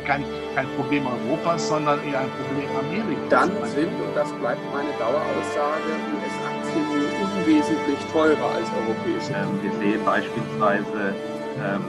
[0.00, 0.24] kein,
[0.54, 3.28] kein Problem Europas, sondern eher ein Problem Amerikas.
[3.30, 6.84] Dann sind, und das bleibt meine Daueraussage, US-Aktien
[7.22, 9.32] unwesentlich teurer als europäische.
[9.32, 11.14] Ähm, wir sehen beispielsweise
[11.58, 11.84] ähm,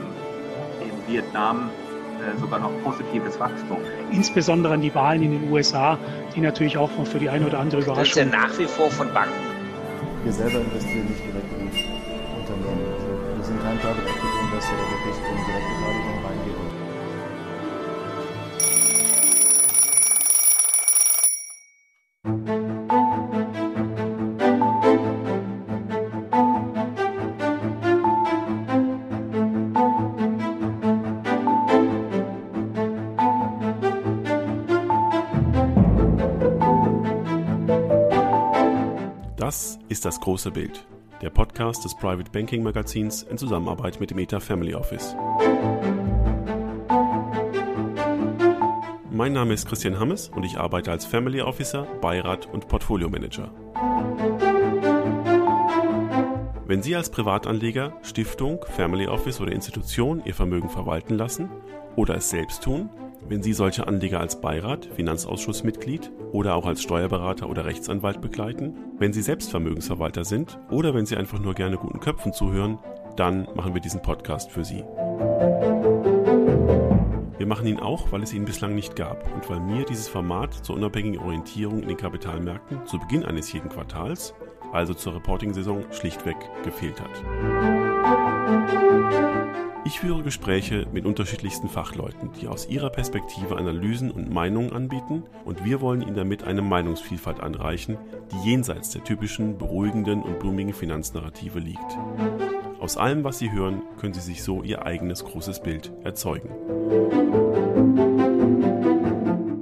[0.80, 1.70] in Vietnam
[2.20, 3.78] äh, sogar noch positives Wachstum.
[4.10, 5.98] Insbesondere an die Wahlen in den USA,
[6.34, 8.04] die natürlich auch für die eine oder andere Überraschung.
[8.04, 9.34] Das ist ja nach wie vor von Banken.
[10.24, 11.59] Wir selber investieren nicht direkt
[39.90, 40.86] ist das große Bild,
[41.20, 45.16] der Podcast des Private Banking Magazins in Zusammenarbeit mit dem ETA Family Office.
[49.10, 53.50] Mein Name ist Christian Hammes und ich arbeite als Family Officer, Beirat und Portfolio Manager.
[56.66, 61.50] Wenn Sie als Privatanleger, Stiftung, Family Office oder Institution Ihr Vermögen verwalten lassen
[61.96, 62.90] oder es selbst tun,
[63.28, 69.12] wenn Sie solche Anleger als Beirat, Finanzausschussmitglied oder auch als Steuerberater oder Rechtsanwalt begleiten, wenn
[69.12, 72.78] Sie selbst Vermögensverwalter sind oder wenn Sie einfach nur gerne guten Köpfen zuhören,
[73.16, 74.84] dann machen wir diesen Podcast für Sie.
[77.38, 80.52] Wir machen ihn auch, weil es ihn bislang nicht gab und weil mir dieses Format
[80.52, 84.34] zur unabhängigen Orientierung in den Kapitalmärkten zu Beginn eines jeden Quartals,
[84.72, 87.24] also zur Reporting-Saison, schlichtweg gefehlt hat.
[89.84, 95.64] Ich führe Gespräche mit unterschiedlichsten Fachleuten, die aus ihrer Perspektive Analysen und Meinungen anbieten und
[95.64, 97.96] wir wollen ihnen damit eine Meinungsvielfalt anreichen,
[98.30, 101.98] die jenseits der typischen beruhigenden und blumigen Finanznarrative liegt.
[102.78, 106.50] Aus allem, was Sie hören, können Sie sich so Ihr eigenes großes Bild erzeugen.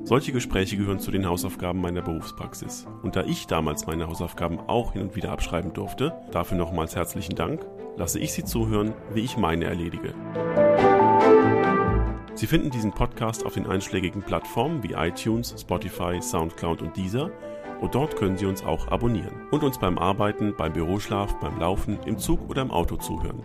[0.08, 2.86] Solche Gespräche gehören zu den Hausaufgaben meiner Berufspraxis.
[3.02, 7.34] Und da ich damals meine Hausaufgaben auch hin und wieder abschreiben durfte, dafür nochmals herzlichen
[7.34, 7.66] Dank,
[7.98, 10.14] lasse ich Sie zuhören, wie ich meine erledige.
[12.32, 17.30] Sie finden diesen Podcast auf den einschlägigen Plattformen wie iTunes, Spotify, SoundCloud und Deezer
[17.82, 21.98] und dort können Sie uns auch abonnieren und uns beim Arbeiten, beim Büroschlaf, beim Laufen,
[22.06, 23.42] im Zug oder im Auto zuhören.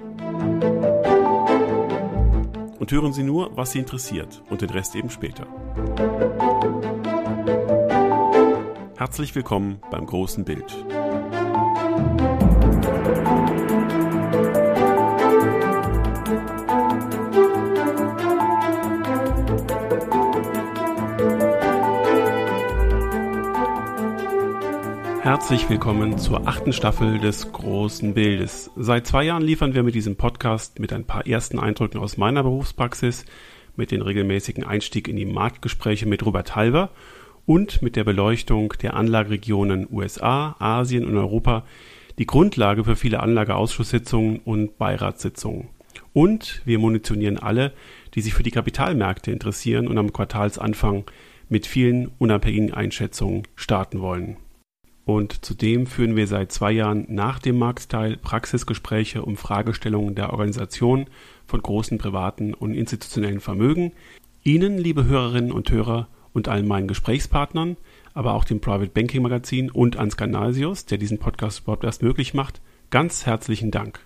[2.80, 5.46] Und hören Sie nur, was Sie interessiert und den Rest eben später.
[9.04, 10.64] Herzlich willkommen beim großen Bild.
[25.22, 28.72] Herzlich willkommen zur achten Staffel des großen Bildes.
[28.78, 32.44] Seit zwei Jahren liefern wir mit diesem Podcast mit ein paar ersten Eindrücken aus meiner
[32.44, 33.26] Berufspraxis,
[33.76, 36.90] mit den regelmäßigen Einstieg in die Marktgespräche mit Robert Halver
[37.46, 41.64] und mit der Beleuchtung der Anlageregionen USA, Asien und Europa
[42.20, 45.70] die Grundlage für viele Anlageausschusssitzungen und Beiratssitzungen.
[46.14, 47.74] Und wir munitionieren alle,
[48.14, 51.06] die sich für die Kapitalmärkte interessieren und am Quartalsanfang
[51.50, 54.38] mit vielen unabhängigen Einschätzungen starten wollen.
[55.06, 61.08] Und zudem führen wir seit zwei Jahren nach dem Marktteil Praxisgespräche um Fragestellungen der Organisation
[61.46, 63.92] von großen privaten und institutionellen Vermögen.
[64.44, 67.78] Ihnen, liebe Hörerinnen und Hörer, und allen meinen Gesprächspartnern,
[68.14, 72.34] aber auch dem Private Banking Magazin und Ans Canasius, der diesen Podcast überhaupt erst möglich
[72.34, 74.00] macht, ganz herzlichen Dank.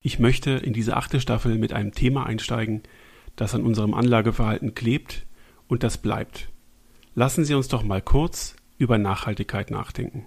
[0.00, 2.82] Ich möchte in diese achte Staffel mit einem Thema einsteigen,
[3.36, 5.26] das an unserem Anlageverhalten klebt
[5.68, 6.48] und das bleibt.
[7.14, 10.26] Lassen Sie uns doch mal kurz über Nachhaltigkeit nachdenken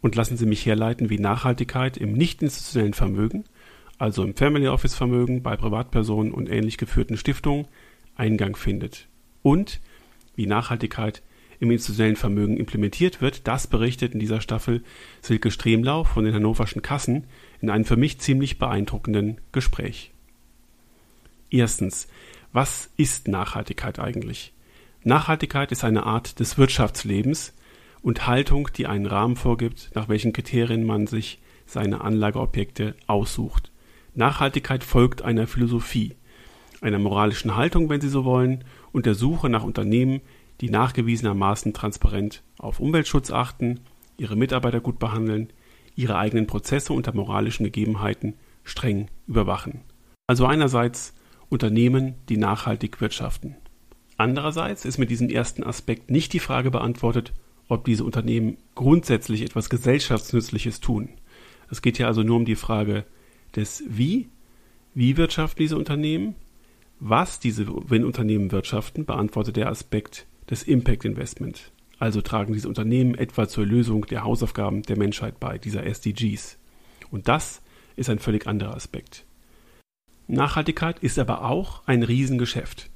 [0.00, 3.44] und lassen Sie mich herleiten, wie Nachhaltigkeit im nicht institutionellen Vermögen,
[3.98, 7.68] also im Family Office Vermögen bei Privatpersonen und ähnlich geführten Stiftungen,
[8.16, 9.08] Eingang findet.
[9.42, 9.80] Und
[10.34, 11.22] wie Nachhaltigkeit
[11.60, 14.82] im institutionellen Vermögen implementiert wird, das berichtet in dieser Staffel
[15.20, 17.24] Silke Stremlau von den Hannoverschen Kassen
[17.60, 20.12] in einem für mich ziemlich beeindruckenden Gespräch.
[21.50, 22.08] Erstens,
[22.52, 24.52] was ist Nachhaltigkeit eigentlich?
[25.04, 27.54] Nachhaltigkeit ist eine Art des Wirtschaftslebens,
[28.02, 33.70] und Haltung, die einen Rahmen vorgibt, nach welchen Kriterien man sich seine Anlageobjekte aussucht.
[34.14, 36.16] Nachhaltigkeit folgt einer Philosophie,
[36.80, 40.20] einer moralischen Haltung, wenn Sie so wollen, und der Suche nach Unternehmen,
[40.60, 43.80] die nachgewiesenermaßen transparent auf Umweltschutz achten,
[44.16, 45.48] ihre Mitarbeiter gut behandeln,
[45.96, 48.34] ihre eigenen Prozesse unter moralischen Gegebenheiten
[48.64, 49.80] streng überwachen.
[50.26, 51.14] Also einerseits
[51.48, 53.56] Unternehmen, die nachhaltig wirtschaften.
[54.16, 57.32] Andererseits ist mit diesem ersten Aspekt nicht die Frage beantwortet,
[57.68, 61.08] ob diese Unternehmen grundsätzlich etwas Gesellschaftsnützliches tun.
[61.70, 63.04] Es geht ja also nur um die Frage
[63.56, 64.28] des Wie.
[64.94, 66.34] Wie wirtschaften diese Unternehmen?
[67.04, 71.72] Was diese Gewinnunternehmen wirtschaften, beantwortet der Aspekt des Impact Investment.
[71.98, 76.60] Also tragen diese Unternehmen etwa zur Lösung der Hausaufgaben der Menschheit bei, dieser SDGs.
[77.10, 77.60] Und das
[77.96, 79.26] ist ein völlig anderer Aspekt.
[80.28, 82.88] Nachhaltigkeit ist aber auch ein Riesengeschäft.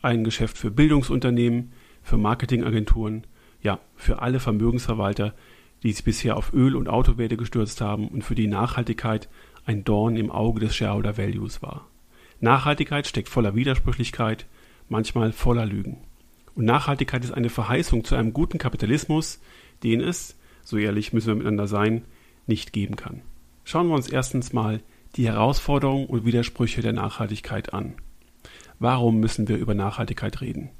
[0.00, 1.72] Ein Geschäft für Bildungsunternehmen,
[2.02, 3.26] für Marketingagenturen,
[3.60, 5.34] ja, für alle Vermögensverwalter,
[5.82, 9.28] die sich bisher auf Öl- und Autowerte gestürzt haben und für die Nachhaltigkeit
[9.66, 11.91] ein Dorn im Auge des Shareholder Values war.
[12.42, 14.46] Nachhaltigkeit steckt voller Widersprüchlichkeit,
[14.88, 15.98] manchmal voller Lügen.
[16.56, 19.40] Und Nachhaltigkeit ist eine Verheißung zu einem guten Kapitalismus,
[19.84, 22.04] den es, so ehrlich müssen wir miteinander sein,
[22.48, 23.22] nicht geben kann.
[23.62, 24.80] Schauen wir uns erstens mal
[25.14, 27.94] die Herausforderungen und Widersprüche der Nachhaltigkeit an.
[28.80, 30.70] Warum müssen wir über Nachhaltigkeit reden?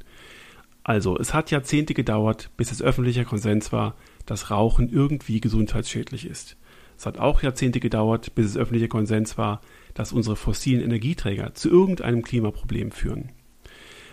[0.82, 3.94] Also, es hat Jahrzehnte gedauert, bis es öffentlicher Konsens war,
[4.26, 6.56] dass Rauchen irgendwie gesundheitsschädlich ist.
[7.02, 9.60] Es hat auch Jahrzehnte gedauert, bis es öffentlicher Konsens war,
[9.93, 13.31] dass unsere fossilen Energieträger zu irgendeinem Klimaproblem führen.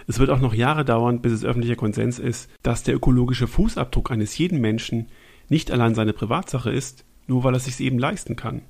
[0.08, 4.10] Es wird auch noch Jahre dauern, bis es öffentlicher Konsens ist, dass der ökologische Fußabdruck
[4.10, 5.06] eines jeden Menschen
[5.50, 8.64] nicht allein seine Privatsache ist, nur weil er sich eben leisten kann.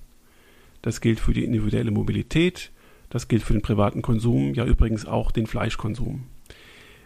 [0.81, 2.73] Das gilt für die individuelle Mobilität,
[3.09, 6.25] das gilt für den privaten Konsum, ja übrigens auch den Fleischkonsum.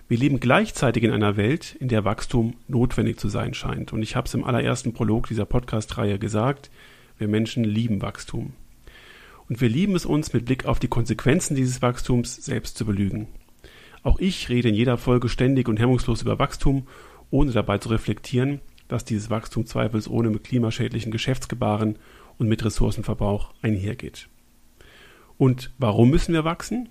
[0.08, 3.94] Wir leben gleichzeitig in einer Welt, in der Wachstum notwendig zu sein scheint.
[3.94, 6.72] Und ich habe es im allerersten Prolog dieser Podcast-Reihe gesagt,
[7.18, 8.54] wir Menschen lieben Wachstum.
[9.50, 13.28] Und wir lieben es uns, mit Blick auf die Konsequenzen dieses Wachstums selbst zu belügen.
[14.04, 16.88] Auch ich rede in jeder Folge ständig und hemmungslos über Wachstum,
[17.30, 21.98] ohne dabei zu reflektieren, dass dieses Wachstum zweifelsohne mit klimaschädlichen Geschäftsgebaren
[22.38, 24.28] und mit Ressourcenverbrauch einhergeht.
[25.38, 26.90] Und warum müssen wir wachsen?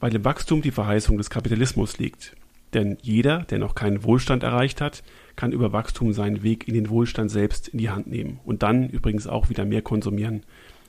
[0.00, 2.34] Weil im Wachstum die Verheißung des Kapitalismus liegt.
[2.74, 5.04] Denn jeder, der noch keinen Wohlstand erreicht hat,
[5.36, 8.88] kann über Wachstum seinen Weg in den Wohlstand selbst in die Hand nehmen und dann
[8.88, 10.42] übrigens auch wieder mehr konsumieren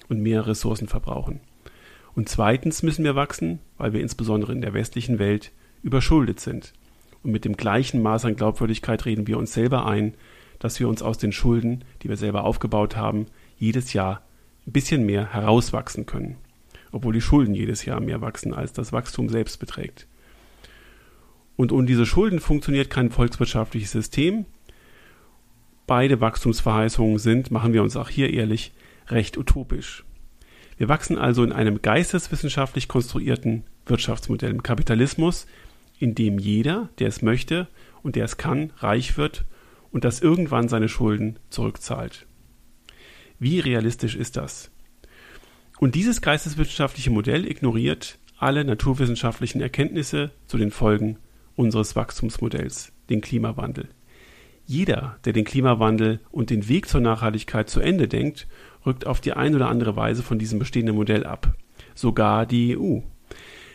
[0.09, 1.39] und mehr Ressourcen verbrauchen.
[2.15, 5.51] Und zweitens müssen wir wachsen, weil wir insbesondere in der westlichen Welt
[5.83, 6.73] überschuldet sind.
[7.23, 10.13] Und mit dem gleichen Maß an Glaubwürdigkeit reden wir uns selber ein,
[10.59, 13.27] dass wir uns aus den Schulden, die wir selber aufgebaut haben,
[13.57, 14.21] jedes Jahr
[14.65, 16.37] ein bisschen mehr herauswachsen können.
[16.91, 20.07] Obwohl die Schulden jedes Jahr mehr wachsen, als das Wachstum selbst beträgt.
[21.55, 24.45] Und ohne diese Schulden funktioniert kein volkswirtschaftliches System.
[25.87, 28.73] Beide Wachstumsverheißungen sind, machen wir uns auch hier ehrlich,
[29.07, 30.03] recht utopisch.
[30.77, 35.45] Wir wachsen also in einem geisteswissenschaftlich konstruierten Wirtschaftsmodell im Kapitalismus,
[35.99, 37.67] in dem jeder, der es möchte
[38.03, 39.45] und der es kann, reich wird
[39.91, 42.25] und das irgendwann seine Schulden zurückzahlt.
[43.39, 44.71] Wie realistisch ist das?
[45.79, 51.17] Und dieses geisteswissenschaftliche Modell ignoriert alle naturwissenschaftlichen Erkenntnisse zu den Folgen
[51.55, 53.89] unseres Wachstumsmodells, den Klimawandel.
[54.65, 58.47] Jeder, der den Klimawandel und den Weg zur Nachhaltigkeit zu Ende denkt,
[58.85, 61.55] rückt auf die eine oder andere Weise von diesem bestehenden Modell ab.
[61.93, 62.99] Sogar die EU.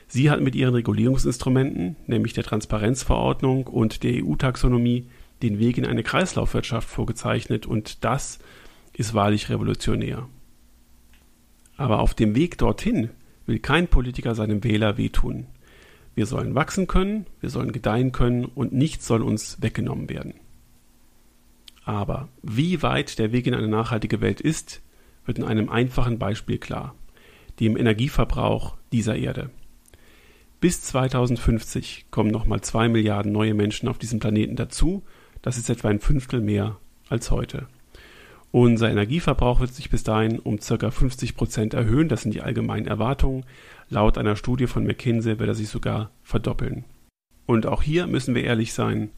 [0.09, 5.06] Sie hat mit ihren Regulierungsinstrumenten, nämlich der Transparenzverordnung und der EU-Taxonomie,
[5.43, 8.41] den Weg in eine Kreislaufwirtschaft vorgezeichnet und das
[8.93, 10.29] ist wahrlich revolutionär.
[11.76, 13.11] Aber auf dem Weg dorthin
[13.47, 15.47] will kein Politiker seinem Wähler wehtun.
[16.15, 20.35] Wir sollen wachsen können, wir sollen gedeihen können und nichts soll uns weggenommen werden.
[21.85, 24.83] Aber wie weit der Weg in eine nachhaltige Welt ist,
[25.25, 26.95] wird in einem einfachen Beispiel klar,
[27.59, 29.50] dem Energieverbrauch dieser Erde.
[30.61, 35.02] Bis 2050 kommen nochmal zwei Milliarden neue Menschen auf diesem Planeten dazu,
[35.43, 37.67] das ist etwa ein Fünftel mehr als heute.
[38.52, 40.90] Unser Energieverbrauch wird sich bis dahin um ca.
[40.90, 43.45] 50 Prozent erhöhen, das sind die allgemeinen Erwartungen.
[43.88, 46.85] Laut einer Studie von McKinsey wird er sich sogar verdoppeln.
[47.47, 49.11] Und auch hier müssen wir ehrlich sein.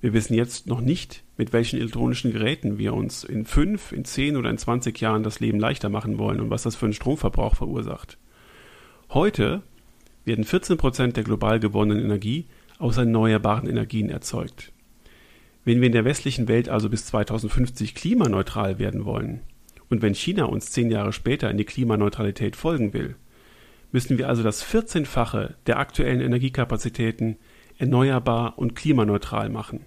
[0.00, 4.36] Wir wissen jetzt noch nicht, mit welchen elektronischen Geräten wir uns in fünf, in zehn
[4.36, 7.54] oder in 20 Jahren das Leben leichter machen wollen und was das für einen Stromverbrauch
[7.54, 8.18] verursacht.
[9.10, 9.62] Heute
[10.24, 12.46] werden 14 Prozent der global gewonnenen Energie
[12.78, 14.72] aus erneuerbaren Energien erzeugt.
[15.64, 19.40] Wenn wir in der westlichen Welt also bis 2050 klimaneutral werden wollen
[19.88, 23.14] und wenn China uns zehn Jahre später in die Klimaneutralität folgen will,
[23.92, 27.36] müssen wir also das 14-fache der aktuellen Energiekapazitäten
[27.78, 29.80] erneuerbar und klimaneutral machen.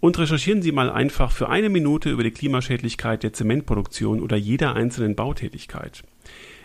[0.00, 4.74] Und recherchieren Sie mal einfach für eine Minute über die Klimaschädlichkeit der Zementproduktion oder jeder
[4.74, 6.02] einzelnen Bautätigkeit.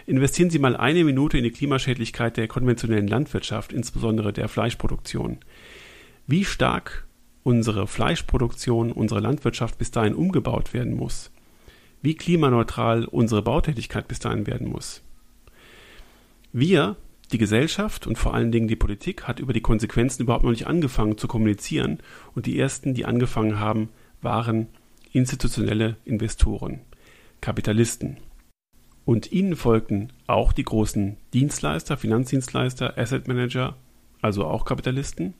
[0.06, 5.38] Investieren Sie mal eine Minute in die Klimaschädlichkeit der konventionellen Landwirtschaft, insbesondere der Fleischproduktion.
[6.28, 7.06] Wie stark
[7.44, 11.32] unsere Fleischproduktion, unsere Landwirtschaft bis dahin umgebaut werden muss.
[12.02, 15.02] Wie klimaneutral unsere Bautätigkeit bis dahin werden muss.
[16.52, 16.98] Wir,
[17.32, 20.68] die Gesellschaft und vor allen Dingen die Politik, hat über die Konsequenzen überhaupt noch nicht
[20.68, 22.00] angefangen zu kommunizieren
[22.36, 23.90] und die ersten, die angefangen haben,
[24.22, 24.68] waren
[25.14, 26.82] institutionelle Investoren,
[27.40, 28.18] Kapitalisten.
[29.06, 33.76] Und ihnen folgten auch die großen Dienstleister, Finanzdienstleister, Asset Manager,
[34.22, 35.34] also auch Kapitalisten.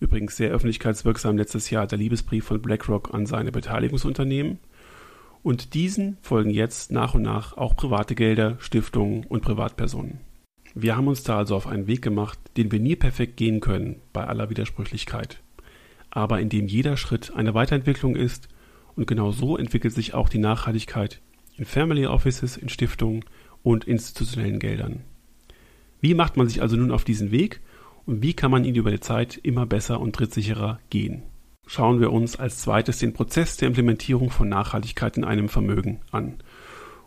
[0.00, 4.58] Übrigens sehr öffentlichkeitswirksam letztes Jahr der Liebesbrief von BlackRock an seine Beteiligungsunternehmen.
[5.42, 10.20] Und diesen folgen jetzt nach und nach auch private Gelder, Stiftungen und Privatpersonen.
[10.74, 14.00] Wir haben uns da also auf einen Weg gemacht, den wir nie perfekt gehen können,
[14.12, 15.40] bei aller Widersprüchlichkeit.
[16.10, 18.48] Aber in dem jeder Schritt eine Weiterentwicklung ist
[18.96, 21.20] und genau so entwickelt sich auch die Nachhaltigkeit
[21.56, 23.24] in Family Offices, in Stiftungen
[23.62, 25.02] und institutionellen Geldern.
[26.00, 27.60] Wie macht man sich also nun auf diesen Weg
[28.06, 31.22] und wie kann man ihn über die Zeit immer besser und trittsicherer gehen?
[31.66, 36.34] Schauen wir uns als zweites den Prozess der Implementierung von Nachhaltigkeit in einem Vermögen an.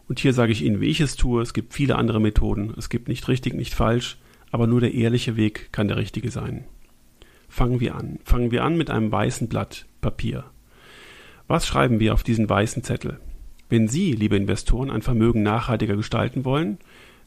[0.08, 1.42] Und hier sage ich Ihnen, wie ich es tue.
[1.42, 2.74] Es gibt viele andere Methoden.
[2.78, 4.18] Es gibt nicht richtig, nicht falsch,
[4.52, 6.66] aber nur der ehrliche Weg kann der richtige sein.
[7.50, 8.20] Fangen wir an.
[8.24, 10.46] Fangen wir an mit einem weißen Blatt Papier.
[11.48, 13.20] Was schreiben wir auf diesen weißen Zettel?
[13.70, 16.78] Wenn Sie, liebe Investoren, ein Vermögen nachhaltiger gestalten wollen,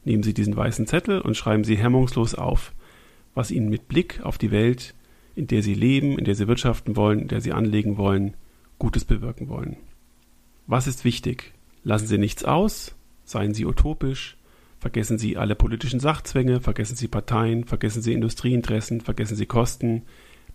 [0.03, 2.73] nehmen Sie diesen weißen Zettel und schreiben Sie hemmungslos auf,
[3.33, 4.93] was Ihnen mit Blick auf die Welt,
[5.35, 8.35] in der Sie leben, in der Sie wirtschaften wollen, in der Sie anlegen wollen,
[8.79, 9.77] Gutes bewirken wollen.
[10.67, 11.53] Was ist wichtig?
[11.83, 14.37] Lassen Sie nichts aus, seien Sie utopisch,
[14.79, 20.03] vergessen Sie alle politischen Sachzwänge, vergessen Sie Parteien, vergessen Sie Industrieinteressen, vergessen Sie Kosten,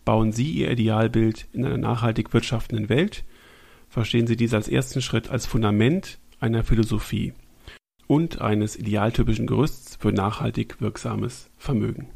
[0.05, 3.25] bauen Sie Ihr Idealbild in einer nachhaltig wirtschaftenden Welt–
[3.89, 7.33] verstehen Sie dies als ersten Schritt als Fundament einer Philosophie
[8.07, 12.09] und eines idealtypischen Gerüsts für nachhaltig wirksames Vermögen.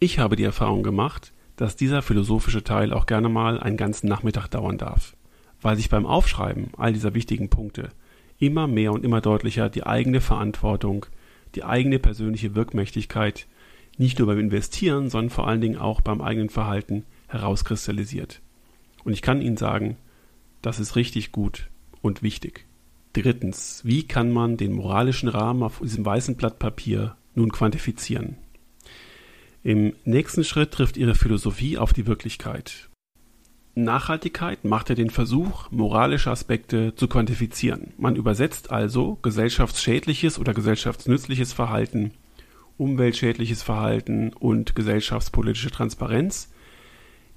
[0.00, 4.46] Ich habe die Erfahrung gemacht, dass dieser philosophische Teil auch gerne mal einen ganzen Nachmittag
[4.46, 5.16] dauern darf,
[5.60, 7.88] weil sich beim Aufschreiben all dieser wichtigen Punkte
[8.38, 11.06] immer mehr und immer deutlicher die eigene Verantwortung,
[11.56, 13.48] die eigene persönliche Wirkmächtigkeit
[13.96, 18.40] nicht nur beim Investieren, sondern vor allen Dingen auch beim eigenen Verhalten herauskristallisiert.
[19.02, 19.96] Und ich kann Ihnen sagen,
[20.62, 21.68] das ist richtig gut
[22.02, 22.66] und wichtig.
[23.14, 28.36] Drittens, wie kann man den moralischen Rahmen auf diesem weißen Blatt Papier nun quantifizieren?
[29.62, 32.88] Im nächsten Schritt trifft Ihre Philosophie auf die Wirklichkeit.
[33.74, 37.92] Nachhaltigkeit macht ja den Versuch, moralische Aspekte zu quantifizieren.
[37.96, 42.12] Man übersetzt also gesellschaftsschädliches oder gesellschaftsnützliches Verhalten,
[42.76, 46.52] umweltschädliches Verhalten und gesellschaftspolitische Transparenz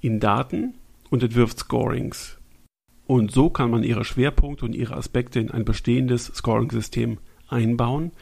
[0.00, 0.74] in Daten
[1.10, 2.38] und entwirft Scorings,
[3.06, 8.12] und so kann man ihre Schwerpunkte und ihre Aspekte in ein bestehendes Scoring-System einbauen,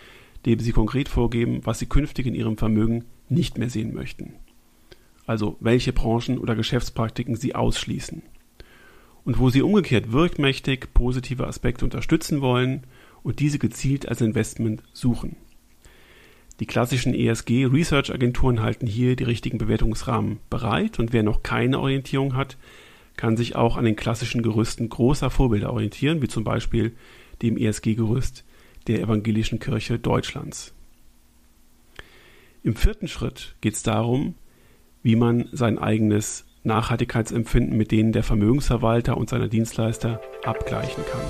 [0.47, 4.35] dem sie konkret vorgeben, was sie künftig in ihrem Vermögen nicht mehr sehen möchten.
[5.27, 8.23] Also welche Branchen oder Geschäftspraktiken sie ausschließen.
[9.25, 12.87] Und wo sie umgekehrt wirkmächtig positive Aspekte unterstützen wollen
[13.23, 15.37] und diese gezielt als Investment suchen.
[16.59, 22.59] Die klassischen ESG-Research-Agenturen halten hier die richtigen Bewertungsrahmen bereit und wer noch keine Orientierung hat,
[23.17, 26.93] kann sich auch an den klassischen Gerüsten großer Vorbilder orientieren, wie zum Beispiel
[27.41, 28.45] dem ESG-Gerüst
[28.87, 30.75] der Evangelischen Kirche Deutschlands.
[32.63, 34.35] Im vierten Schritt geht es darum,
[35.03, 41.23] wie man sein eigenes Nachhaltigkeitsempfinden mit denen der Vermögensverwalter und seiner Dienstleister abgleichen kann.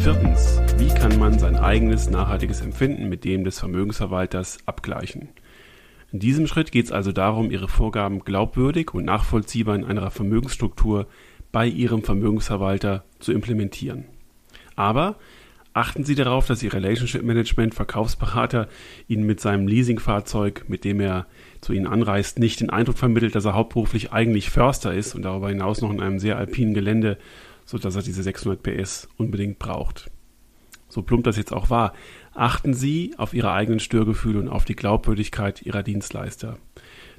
[0.00, 0.60] Viertens
[1.00, 5.30] kann man sein eigenes nachhaltiges Empfinden mit dem des Vermögensverwalters abgleichen.
[6.12, 11.08] In diesem Schritt geht es also darum, Ihre Vorgaben glaubwürdig und nachvollziehbar in einer Vermögensstruktur
[11.50, 14.04] bei Ihrem Vermögensverwalter zu implementieren.
[14.80, 15.16] Aber
[15.74, 18.66] achten Sie darauf, dass Ihr Relationship Management Verkaufsberater
[19.08, 21.26] Ihnen mit seinem Leasingfahrzeug, mit dem er
[21.60, 25.50] zu Ihnen anreist, nicht den Eindruck vermittelt, dass er hauptberuflich eigentlich Förster ist und darüber
[25.50, 27.18] hinaus noch in einem sehr alpinen Gelände,
[27.66, 30.10] sodass er diese 600 PS unbedingt braucht
[30.90, 31.94] so plump das jetzt auch war,
[32.34, 36.58] achten Sie auf Ihre eigenen Störgefühle und auf die Glaubwürdigkeit Ihrer Dienstleister.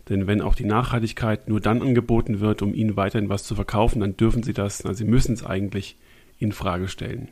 [0.10, 4.02] Denn wenn auch die Nachhaltigkeit nur dann angeboten wird, um Ihnen weiterhin was zu verkaufen,
[4.02, 5.96] dann dürfen Sie das, na, Sie müssen es eigentlich
[6.38, 7.30] in Frage stellen.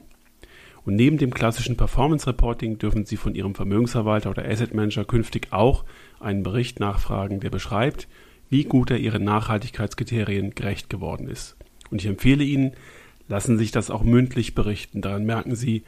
[0.85, 5.47] Und neben dem klassischen Performance Reporting dürfen Sie von Ihrem Vermögensverwalter oder Asset Manager künftig
[5.51, 5.83] auch
[6.19, 8.07] einen Bericht nachfragen, der beschreibt,
[8.49, 11.55] wie gut er Ihren Nachhaltigkeitskriterien gerecht geworden ist.
[11.91, 12.73] Und ich empfehle Ihnen,
[13.27, 15.01] lassen Sie sich das auch mündlich berichten.
[15.01, 15.83] Daran merken Sie,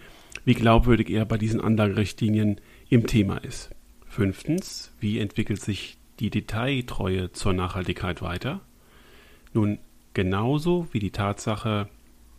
[0.45, 3.71] wie glaubwürdig er bei diesen Anlagerichtlinien im Thema ist.
[4.07, 8.61] Fünftens, wie entwickelt sich die Detailtreue zur Nachhaltigkeit weiter?
[9.53, 9.79] Nun,
[10.13, 11.87] genauso wie die Tatsache,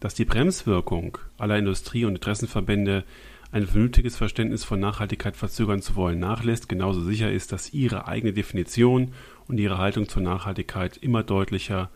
[0.02, 3.04] dass die Bremswirkung aller Industrie- und Interessenverbände
[3.52, 8.32] ein vernünftiges Verständnis von Nachhaltigkeit verzögern zu wollen nachlässt, genauso sicher ist, dass ihre eigene
[8.32, 9.12] Definition
[9.46, 11.90] und ihre Haltung zur Nachhaltigkeit immer deutlicher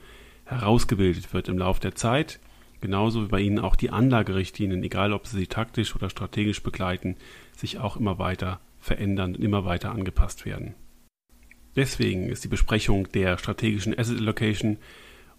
[0.44, 2.38] herausgebildet wird im Laufe der Zeit
[2.80, 7.16] genauso wie bei Ihnen auch die Anlagerichtlinien, egal ob Sie sie taktisch oder strategisch begleiten,
[7.56, 10.74] sich auch immer weiter verändern und immer weiter angepasst werden.
[11.74, 14.78] Deswegen ist die Besprechung der strategischen Asset Allocation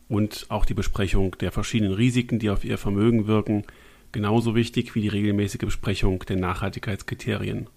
[0.10, 3.64] und auch die Besprechung der verschiedenen Risiken, die auf Ihr Vermögen wirken,
[4.12, 7.70] genauso wichtig wie die regelmäßige Besprechung der Nachhaltigkeitskriterien,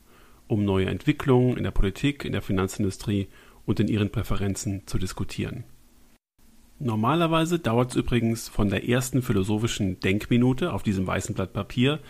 [0.47, 3.29] um neue Entwicklungen in der Politik, in der Finanzindustrie
[3.67, 5.65] und in Ihren Präferenzen zu diskutieren.
[6.79, 12.01] Normalerweise dauert es übrigens von der ersten philosophischen Denkminute auf diesem weißen Blatt Papier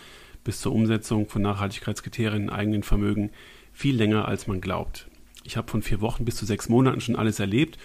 [0.43, 3.31] bis zur Umsetzung von Nachhaltigkeitskriterien in eigenen Vermögen
[3.73, 5.07] viel länger, als man glaubt.
[5.43, 7.77] Ich habe von vier Wochen bis zu sechs Monaten schon alles erlebt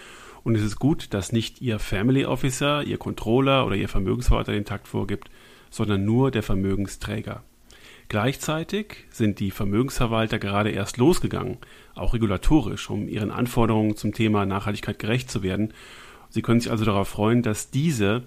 [0.43, 4.65] und es ist gut, dass nicht Ihr Family Officer, Ihr Controller oder Ihr Vermögensverwalter den
[4.65, 5.29] Takt vorgibt,
[5.69, 7.43] sondern nur der Vermögensträger.
[8.09, 11.57] Gleichzeitig sind die Vermögensverwalter gerade erst losgegangen,
[11.93, 15.73] auch regulatorisch, um ihren Anforderungen zum Thema Nachhaltigkeit gerecht zu werden
[16.29, 18.23] Sie können sich also darauf freuen, dass diese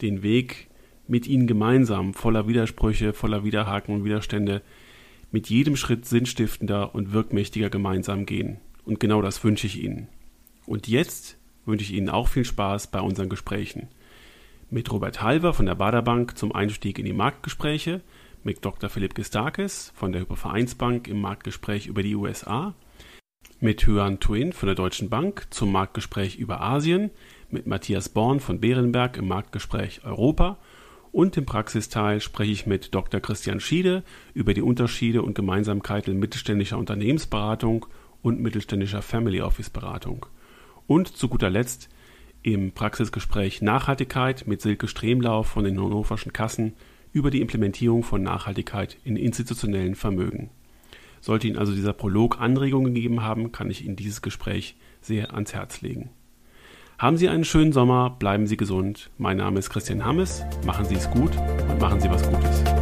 [0.00, 0.68] den Weg
[1.08, 4.62] mit Ihnen gemeinsam, voller Widersprüche, voller Widerhaken und Widerstände,
[5.32, 8.58] mit jedem Schritt sinnstiftender und wirkmächtiger gemeinsam gehen.
[8.84, 10.08] Und genau das wünsche ich Ihnen.
[10.66, 11.36] Und jetzt
[11.70, 13.88] wünsche ich Ihnen auch viel Spaß bei unseren Gesprächen.
[14.70, 18.02] Mit Robert Halver von der Baderbank zum Einstieg in die Marktgespräche,
[18.42, 18.88] mit Dr.
[18.88, 22.74] Philipp Gestakis von der Hypervereinsbank im Marktgespräch über die USA,
[23.60, 27.10] mit Huan Tuin von der Deutschen Bank zum Marktgespräch über Asien,
[27.50, 30.58] mit Matthias Born von Bärenberg im Marktgespräch Europa
[31.12, 33.20] und im Praxisteil spreche ich mit Dr.
[33.20, 34.02] Christian Schiede
[34.34, 37.86] über die Unterschiede und Gemeinsamkeiten mittelständischer Unternehmensberatung
[38.22, 40.26] und mittelständischer Family Office Beratung.
[40.90, 41.88] Und zu guter Letzt
[42.42, 46.72] im Praxisgespräch Nachhaltigkeit mit Silke Stremlau von den Hannoverschen Kassen
[47.12, 50.50] über die Implementierung von Nachhaltigkeit in institutionellen Vermögen.
[51.20, 55.54] Sollte Ihnen also dieser Prolog Anregungen gegeben haben, kann ich Ihnen dieses Gespräch sehr ans
[55.54, 56.10] Herz legen.
[56.98, 59.10] Haben Sie einen schönen Sommer, bleiben Sie gesund.
[59.16, 60.42] Mein Name ist Christian Hammes.
[60.66, 61.30] Machen Sie es gut
[61.70, 62.79] und machen Sie was Gutes.